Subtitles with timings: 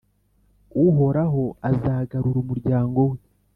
[0.85, 3.17] Uhoraho azagarura umuryango we